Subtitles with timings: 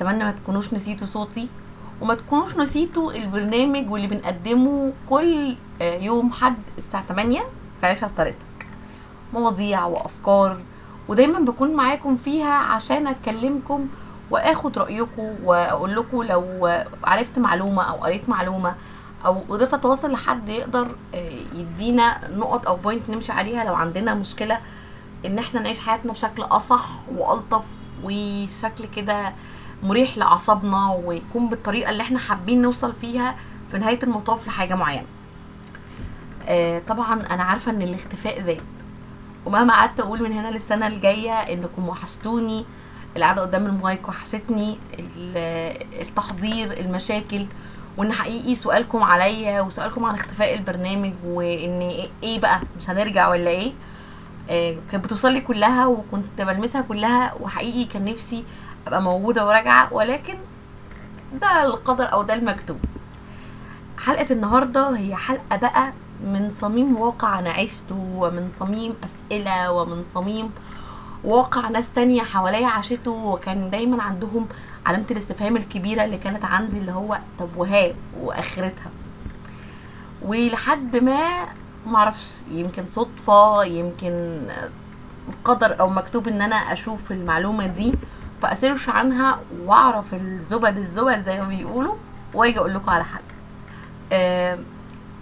[0.00, 1.48] أتمنى ما تكونوش نسيتوا صوتي
[2.00, 7.40] وما تكونوش نسيتوا البرنامج واللي بنقدمه كل آه، يوم حد الساعة 8
[7.80, 8.36] في عيشها بطريقتك.
[9.32, 10.60] مواضيع وأفكار
[11.08, 13.86] ودايما بكون معاكم فيها عشان اكلمكم
[14.30, 16.70] وآخد رأيكم وأقول لكم لو
[17.04, 18.74] عرفت معلومة أو قريت معلومة
[19.26, 24.58] أو قدرت أتواصل لحد يقدر آه، يدينا نقط أو بوينت نمشي عليها لو عندنا مشكلة
[25.26, 27.64] إن إحنا نعيش حياتنا بشكل أصح وألطف
[28.04, 29.32] وشكل كده
[29.82, 33.34] مريح لأعصابنا ويكون بالطريقة اللي إحنا حابين نوصل فيها
[33.70, 35.04] في نهاية المطاف لحاجة معينة.
[36.48, 38.60] آه، طبعا أنا عارفة إن الاختفاء زاد.
[39.46, 42.64] ومهما قعدت أقول من هنا للسنة الجاية إنكم وحشتوني
[43.16, 47.46] القعدة قدام المايك وحشتني ال- التحضير المشاكل.
[47.96, 51.80] وإن حقيقي سؤالكم عليا وسؤالكم عن اختفاء البرنامج وإن
[52.22, 53.72] إيه بقى مش هنرجع ولا إيه؟
[54.50, 58.44] آه، كانت بتوصل لي كلها وكنت بلمسها كلها وحقيقي كان نفسي
[58.86, 60.34] أبقى موجودة وراجعة ولكن
[61.40, 62.78] ده القدر أو ده المكتوب.
[63.98, 65.92] حلقة النهارده هي حلقة بقى
[66.24, 70.50] من صميم واقع أنا عشته ومن صميم أسئلة ومن صميم
[71.24, 74.46] واقع ناس تانية حواليا عاشته وكان دايما عندهم
[74.86, 77.88] علامة الاستفهام الكبيرة اللي كانت عندي اللي هو طب وها
[78.20, 78.90] وآخرتها.
[80.22, 81.46] ولحد ما
[81.86, 84.40] معرفش يمكن صدفة يمكن
[85.44, 87.94] قدر أو مكتوب إن أنا أشوف المعلومة دي.
[88.42, 91.94] فاسيرش عنها وأعرف الزبد الزبد زي ما بيقولوا
[92.34, 93.20] وأجي أقول لكم على حل
[94.12, 94.58] آه،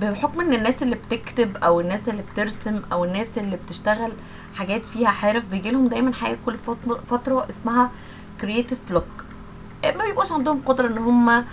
[0.00, 4.12] بحكم إن الناس اللي بتكتب أو الناس اللي بترسم أو الناس اللي بتشتغل
[4.54, 6.56] حاجات فيها حرف بيجي لهم دايما حاجة كل
[7.10, 7.90] فترة اسمها
[8.40, 9.04] creative block
[9.84, 11.44] ما بيبقوش عندهم قدرة إن هم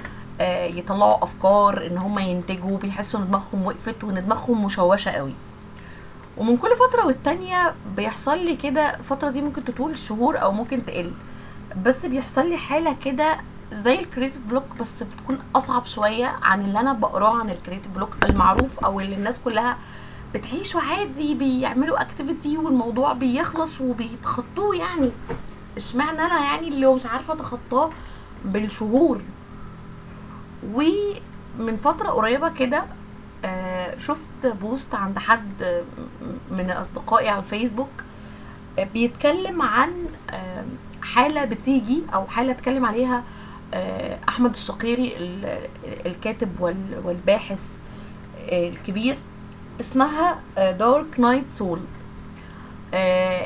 [0.42, 5.34] آه، يطلعوا أفكار إن هم ينتجوا بيحسوا إن دماغهم وقفت وإن دماغهم مشوشة قوي.
[6.38, 11.12] ومن كل فترة والتانية بيحصل لي كده الفترة دي ممكن تطول شهور أو ممكن تقل.
[11.78, 13.38] بس بيحصل لي حالة كده
[13.74, 17.92] زي ال creative block بس بتكون أصعب شوية عن اللي أنا بقراه عن ال creative
[17.92, 19.78] block المعروف أو اللي الناس كلها
[20.34, 25.12] بتعيشوا عادي بيعملوا activity والموضوع بيخلص وبيتخطوه يعني.
[25.78, 27.90] اشمعنى أنا يعني اللي مش عارفة أتخطاه
[28.46, 29.22] بالشهور؟
[30.74, 32.84] ومن فترة قريبة كده
[33.46, 35.84] آه، شفت post عند حد
[36.52, 37.90] من أصدقائي على الفيسبوك
[38.80, 39.92] آه، بيتكلم عن
[41.02, 43.24] حالة بتيجي أو حالة أتكلم عليها
[43.74, 45.68] آه، أحمد الشقيري ال-
[46.06, 47.74] الكاتب وال- والباحث
[48.50, 49.18] آه، الكبير
[49.82, 51.80] اسمها dark night soul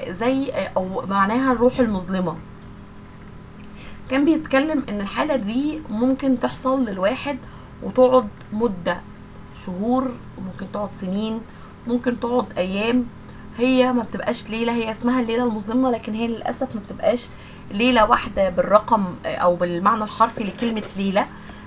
[0.09, 2.35] زي آه، أو معناها الروح المظلمة.
[4.11, 7.37] كان بيتكلم إن الحالة دي ممكن تحصل للواحد
[7.83, 8.97] وتقعد مدة
[9.65, 10.11] شهور
[10.45, 11.41] ممكن تقعد سنين
[11.87, 13.05] ممكن تقعد أيام.
[13.57, 17.27] هي ما بتبقاش ليلة هي اسمها الليلة المظلمة لكن هي للأسف ما بتبقاش
[17.71, 21.25] ليلة واحدة بالرقم أو بالمعنى الحرفي لكلمة ليلة.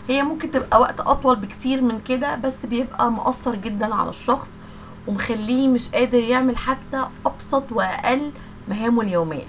[0.08, 4.50] هي ممكن تبقى وقت أطول بكتير من كده بس بيبقى مؤثر جدا على الشخص
[5.06, 8.30] ومخليه مش قادر يعمل حتى أبسط وأقل
[8.68, 9.46] مهامه اليومية.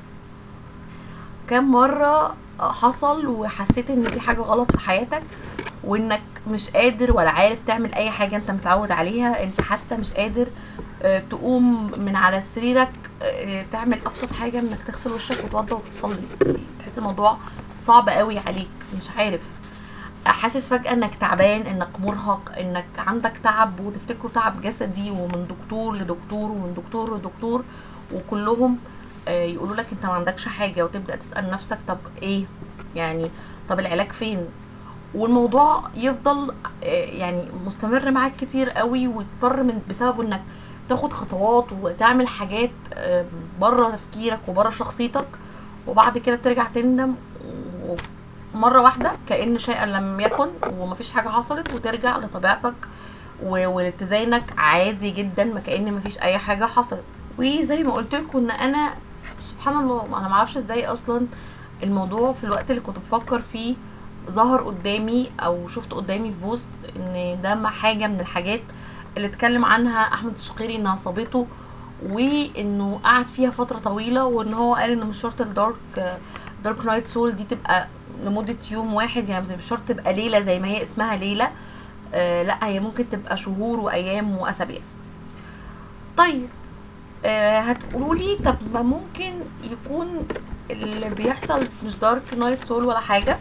[1.49, 5.23] كم مرة حصل وحسيت إن في حاجة غلط في حياتك
[5.83, 10.47] وإنك مش قادر ولا عارف تعمل أي حاجة أنت متعود عليها أنت حتى مش قادر
[11.01, 12.89] تقوم من على سريرك
[13.21, 16.17] آه، تعمل أبسط حاجة إنك تغسل وشك وتوضى وتصلي.
[16.79, 17.37] تحس الموضوع
[17.81, 19.41] صعب قوي عليك مش عارف.
[20.25, 26.51] حاسس فجأة إنك تعبان إنك مرهق إنك عندك تعب وتفتكره تعب جسدي ومن دكتور لدكتور
[26.51, 27.63] ومن دكتور لدكتور
[28.13, 28.77] وكلهم
[29.27, 32.43] آه، يقولوا لك أنت ما عندكش حاجة وتبدأ تسأل نفسك طب إيه؟
[32.95, 33.31] يعني
[33.69, 34.45] طب العلاج فين؟
[35.15, 36.51] والموضوع يفضل
[36.83, 40.41] آه، يعني مستمر معاك كتير قوي وتضطر من بسببه إنك
[40.89, 42.69] تاخد خطوات وتعمل حاجات
[43.61, 45.27] بره تفكيرك وبره شخصيتك
[45.87, 47.15] وبعد كده ترجع تندم
[48.55, 50.47] ومره واحدة كأن شيئا لم يكن
[50.79, 52.73] ومفيش حاجة حصلت وترجع لطبيعتك
[53.43, 57.03] ولاتزانك عادي جدا ما كأن مفيش أي حاجة حصلت.
[57.39, 58.93] وزي ما قلت لكم إن أنا
[59.49, 61.27] سبحان الله أنا معرفش إزاي أصلا
[61.83, 63.75] الموضوع في الوقت اللي كنت بفكر فيه
[64.29, 68.61] ظهر قدامي أو شفت قدامي في post إن ده حاجة من الحاجات
[69.17, 71.47] اللي اتكلم عنها أحمد الشقيري إنها صابته
[72.09, 75.75] وإنه قعد فيها فترة طويلة وإن هو قال إن مش شرط ال dark
[76.63, 77.87] dark night soul دي تبقى
[78.25, 81.49] لمدة يوم واحد يعني مش شرط تبقى ليلة زي ما هي اسمها ليلة
[82.13, 84.79] آه لأ هي ممكن تبقى شهور وأيام وأسابيع.
[86.17, 86.47] طيب
[87.25, 89.33] آه هتقولوا لي طب ما ممكن
[89.71, 90.27] يكون
[90.71, 93.37] اللي بيحصل مش دارك نايت سول ولا حاجة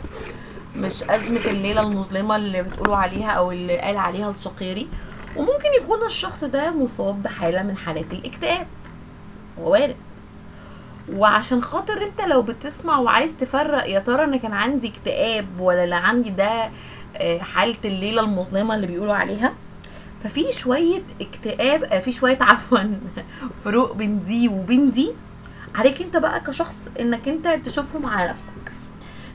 [0.76, 4.88] مش أزمة الليلة المظلمة اللي بتقولوا عليها أو اللي قال عليها الشقيري
[5.36, 8.66] وممكن يكون الشخص ده مصاب بحالة من حالات الاكتئاب.
[9.58, 9.96] وارد.
[11.12, 15.94] وعشان خاطر انت لو بتسمع وعايز تفرق يا ترى أنا كان عندي اكتئاب ولا اللي
[15.94, 16.70] عندي ده
[17.16, 19.52] آه، حالة الليلة المظلمة اللي بيقولوا عليها؟
[20.24, 22.78] ففي شوية اكتئاب آه، في شوية عفوا
[23.64, 25.12] فروق بين دي وبين دي.
[25.74, 28.52] عليك انت بقى كشخص انك انت تشوفهم على نفسك.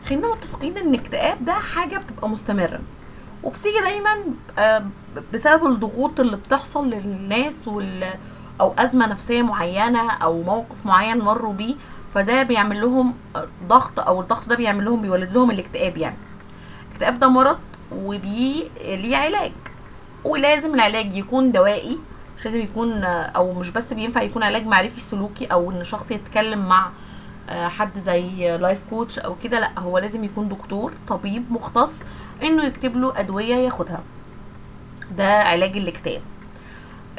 [0.09, 2.79] خلينا متفقين ان الاكتئاب ده حاجة بتبقى مستمرة.
[3.43, 4.23] وبتيجي دايما
[4.59, 4.85] آه،
[5.33, 8.13] بسبب الضغوط اللي بتحصل للناس وال
[8.61, 11.75] أو أزمة نفسية معينة أو موقف معين مروا بيه
[12.13, 13.13] فده بيعمل لهم
[13.67, 16.17] ضغط أو الضغط ده بيعمل لهم بيولد لهم الاكتئاب يعني.
[16.87, 17.57] الاكتئاب ده مرض
[17.95, 19.51] وبيه ليه علاج.
[20.23, 21.99] ولازم العلاج يكون دوائي
[22.37, 26.67] مش لازم يكون أو مش بس بينفع يكون علاج معرفي سلوكي أو إن شخص يتكلم
[26.69, 26.89] مع
[27.49, 32.03] آه، حد زي life coach أو كده لأ هو لازم يكون دكتور طبيب مختص
[32.43, 33.99] انه يكتب له أدوية ياخدها.
[35.17, 36.21] ده علاج الاكتئاب.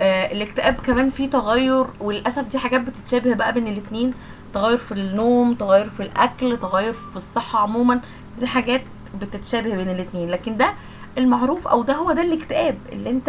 [0.01, 4.15] آه الاكتئاب كمان فيه تغير وللأسف دي حاجات بتتشابه بقى بين الاتنين.
[4.55, 8.01] تغير في النوم تغير في الأكل تغير في الصحة عموما.
[8.39, 8.83] دي حاجات
[9.21, 10.31] بتتشابه بين الاتنين.
[10.31, 10.73] لكن ده
[11.19, 13.29] المعروف أو ده هو ده الاكتئاب اللي انت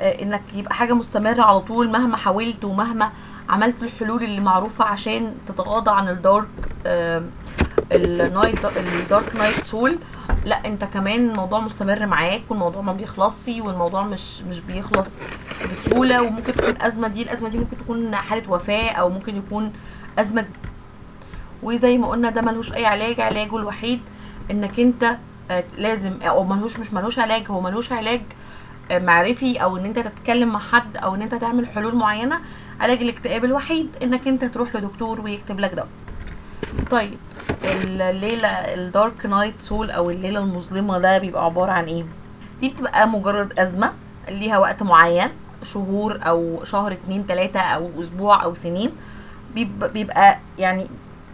[0.00, 3.12] آه انك يبقى حاجة مستمرة على طول مهما حاولت ومهما
[3.48, 6.48] عملت الحلول اللي معروفة عشان تتغاضى عن ال dark
[6.86, 7.22] آه
[7.92, 9.98] ال night ال dark night soul
[10.44, 15.08] لا انت كمان الموضوع مستمر معاك والموضوع ما بيخلصش والموضوع مش مش بيخلص
[15.70, 19.72] بسهولة وممكن تكون أزمة دي الأزمة دي ممكن تكون حالة وفاة أو ممكن يكون
[20.18, 20.44] أزمة
[21.62, 24.00] وزي ما قلنا ده ملوش أي علاج علاجه الوحيد
[24.50, 25.16] إنك أنت
[25.50, 28.22] آه، لازم أو ملوش مش ملوش علاج هو ملوش علاج
[28.90, 32.40] آه، معرفي أو إن أنت تتكلم مع حد أو إن أنت تعمل حلول معينة
[32.80, 35.88] علاج الاكتئاب الوحيد إنك أنت تروح لدكتور ويكتب لك دواء
[36.90, 37.18] طيب
[37.64, 42.04] الليلة الدارك نايت سول أو الليلة المظلمة ده بيبقى عبارة عن إيه؟
[42.60, 43.92] دي بتبقى مجرد أزمة
[44.28, 45.28] ليها وقت معين
[45.62, 48.90] شهور أو شهر اتنين تلاتة أو أسبوع أو سنين.
[49.54, 50.86] بيبقى, بيبقى يعني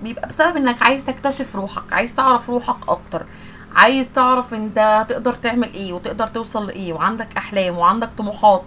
[0.02, 3.22] بيبقى بسبب إنك عايز تكتشف روحك عايز تعرف روحك أكتر.
[3.74, 8.62] عايز تعرف أنت هتقدر تعمل إيه وتقدر توصل لإيه وعندك أحلام وعندك طموحات.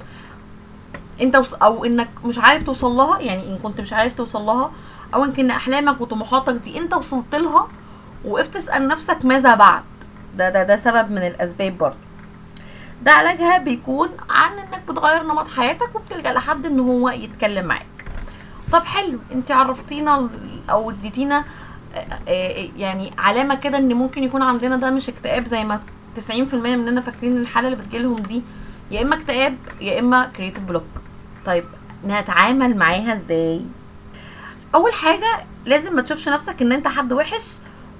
[1.22, 1.36] أنت.
[1.36, 4.72] أو إنك مش عارف توصل لها يعني إن كنت مش عارف توصل لها
[5.14, 7.68] أو يمكن أحلامك وطموحاتك دي أنت وصلت لها
[8.26, 9.84] وقفت تسأل نفسك ماذا بعد.
[10.38, 11.98] ده ده ده سبب من الأسباب برضه.
[13.04, 17.86] ده علاجها بيكون عن إنك بتغير نمط حياتك وبتلجأ لحد إن هو يتكلم معاك.
[18.72, 20.30] طب حلو أنت عرفتينا
[20.70, 21.44] أو اديتينا
[21.96, 25.80] آه، آه، يعني علامة كده إن ممكن يكون عندنا ده مش اكتئاب زي ما
[26.16, 28.42] 90% مننا فاكرين الحالة اللي بتجيلهم دي
[28.92, 30.84] يا إما اكتئاب يا إما creative block
[31.46, 31.64] طيب
[32.06, 33.62] نتعامل معاها إزاي؟
[34.76, 37.46] أول حاجة لازم ما تشوفش نفسك إن أنت حد وحش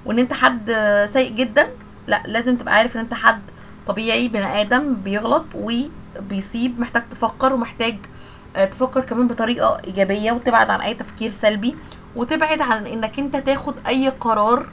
[0.04, 0.70] وإن أنت حد
[1.12, 1.68] سيء جدا.
[2.06, 3.40] لأ لازم تبقى عارف إن أنت حد
[3.86, 7.96] طبيعي بني آدم بيغلط وبيصيب محتاج تفكر ومحتاج
[8.56, 11.76] آه، تفكر كمان بطريقة إيجابية وتبعد عن أي تفكير سلبي
[12.16, 14.66] وتبعد عن إنك أنت تاخد أي قرار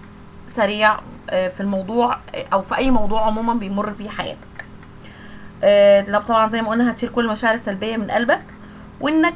[0.48, 4.38] سريع آه، في الموضوع آه، أو في أي موضوع عموما بيمر بيه حياتك.
[6.10, 8.42] لو طبعا زي ما قلنا هتشيل كل المشاعر السلبية من قلبك
[9.02, 9.34] وإنك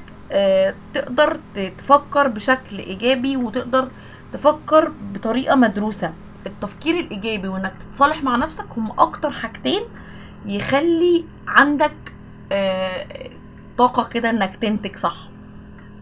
[0.93, 1.39] تقدر
[1.77, 3.87] تفكر بشكل إيجابي وتقدر
[4.33, 6.13] تفكر بطريقة مدروسة.
[6.45, 9.81] التفكير الإيجابي وإنك تتصالح مع نفسك هم أكتر حاجتين
[10.45, 11.95] يخلي عندك
[12.51, 13.29] آه،
[13.77, 15.15] طاقة كده إنك تنتج صح.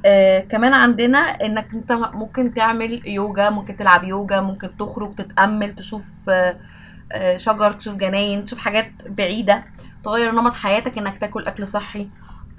[0.05, 6.29] آه كمان عندنا إنك أنت ممكن تعمل يوجا ممكن تلعب يوجا ممكن تخرج تتأمل تشوف
[6.29, 9.63] آه شجر تشوف جناين تشوف حاجات بعيدة
[10.03, 12.07] تغير نمط حياتك إنك تاكل أكل صحي.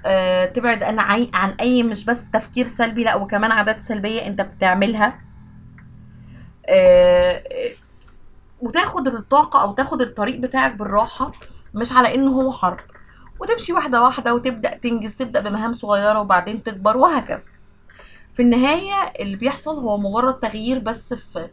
[0.05, 0.99] آه تبعد عن
[1.33, 5.19] عن أي مش بس تفكير سلبي لأ وكمان عادات سلبية أنت بتعملها.
[6.69, 7.73] آه آه،
[8.61, 11.31] وتاخد الطاقة أو تاخد الطريق بتاعك بالراحة
[11.73, 12.79] مش على إنه هو حرب
[13.39, 17.49] وتمشي واحدة واحدة وتبدأ تنجز تبدأ بمهام صغيرة وبعدين تكبر وهكذا.
[18.35, 21.49] في النهاية اللي بيحصل هو مجرد تغيير بس في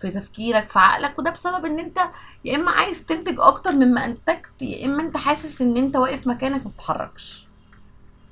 [0.00, 1.98] في تفكيرك في عقلك وده بسبب إن أنت
[2.44, 6.64] يا إما عايز تنتج أكتر مما أنتجت يا إما أنت حاسس إن أنت واقف مكانك
[6.66, 7.45] ما بتتحركش.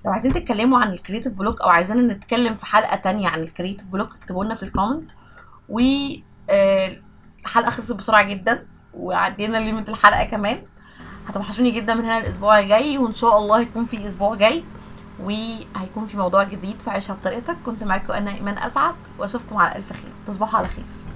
[0.04, 3.47] لو عايزين تتكلموا عن ال creative block أو عايزين نتكلم في حلقة تانية عن ال
[3.47, 5.10] creative block اكتبوا لنا في ال comment
[5.68, 5.80] و
[6.50, 6.96] آه،
[7.44, 10.62] الحلقة خلصت بسرعة جدا وعدينا limit الحلقة كمان.
[11.28, 14.64] هتوحشوني جدا من هنا الأسبوع الجاي وإن شاء الله هيكون في أسبوع جاي
[15.20, 17.56] وهيكون في موضوع جديد في عيشها بطريقتك.
[17.66, 20.12] كنت معاكم أنا إيمان أسعد وأشوفكم على ألف خير.
[20.26, 20.84] تصبحوا على خير.